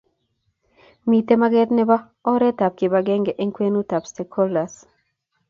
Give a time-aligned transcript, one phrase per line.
[1.09, 1.95] Mitei mageet nebo
[2.31, 4.73] oretab kibagenge eng kwenutab stakeholders.